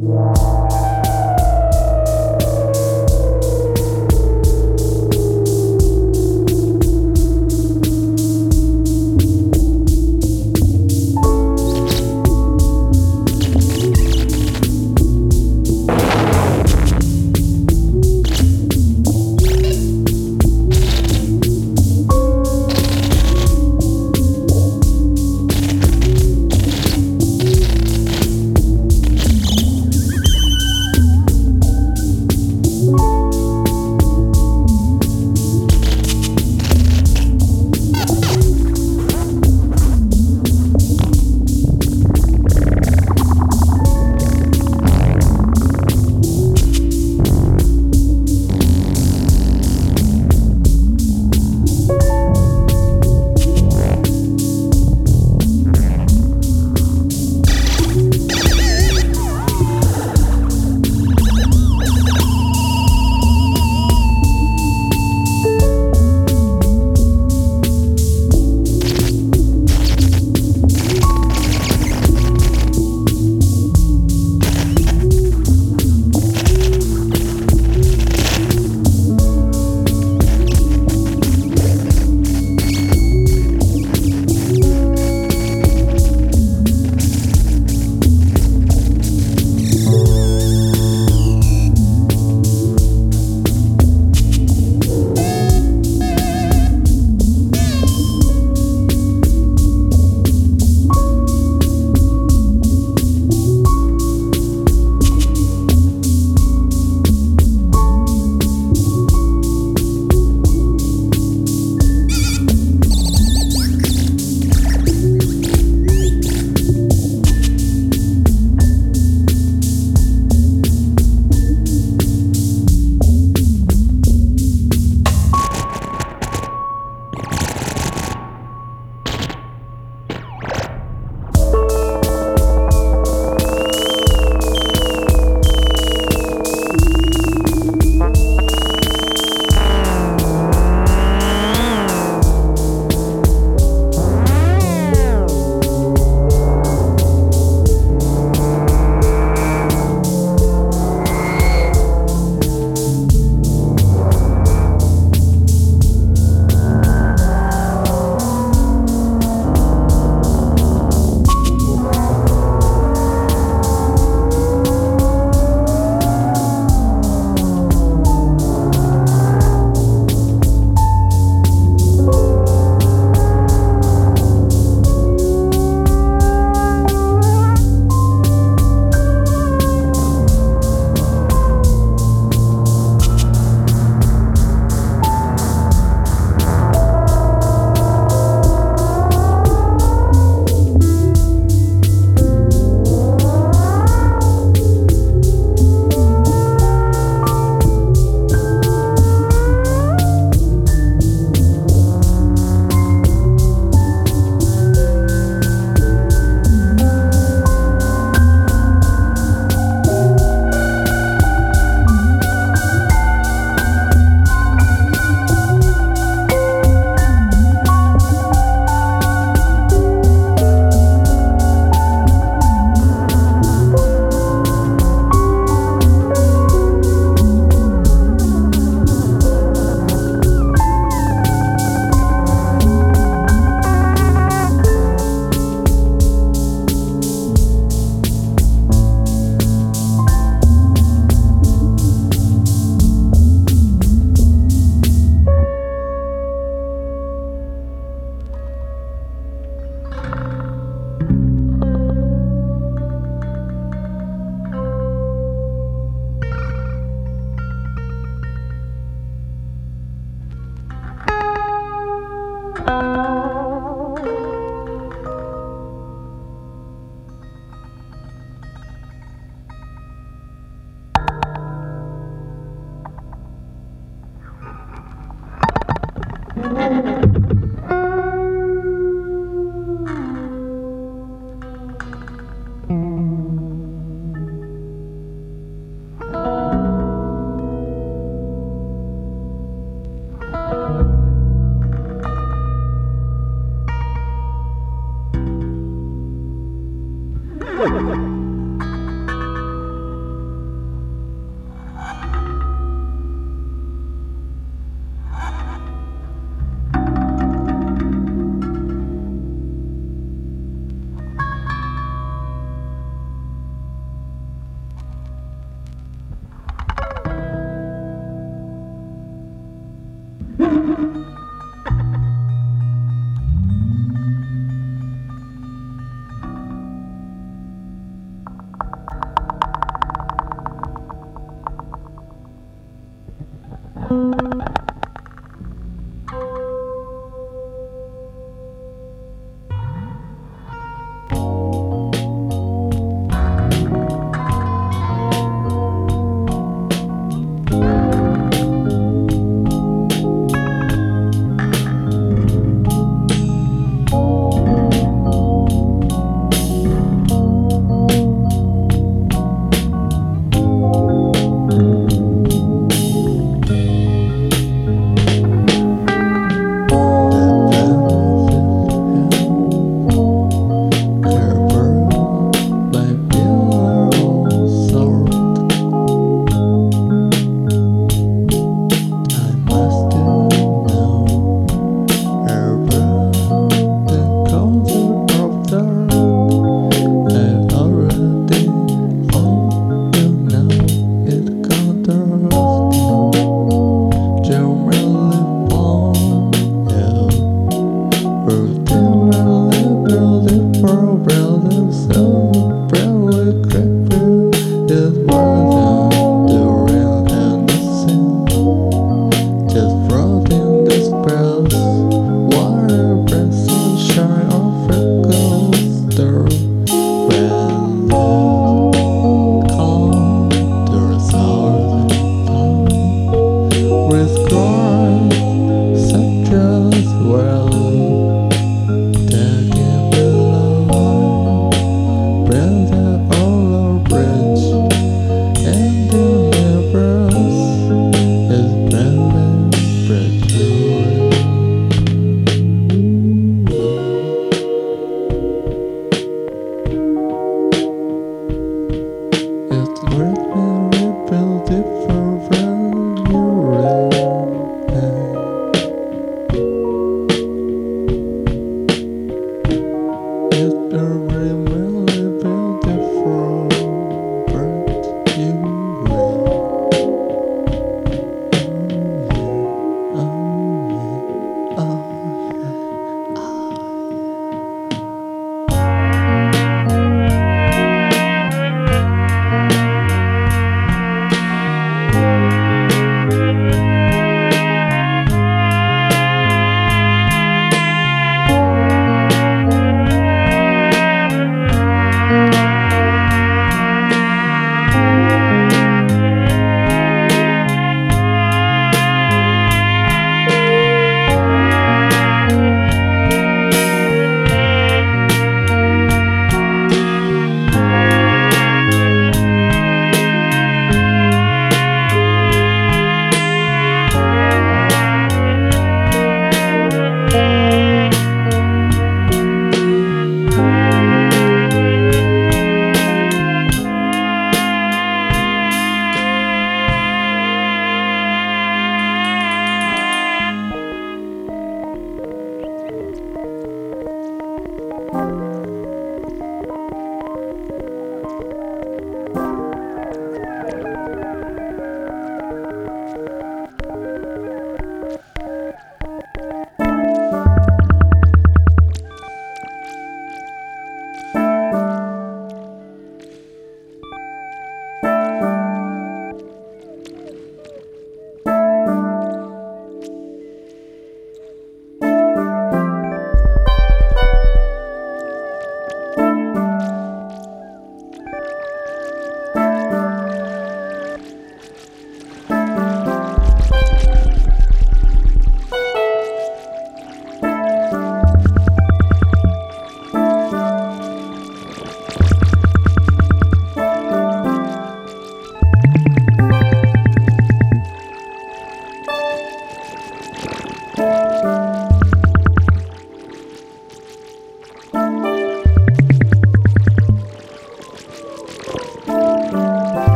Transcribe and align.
Yeah. 0.00 0.97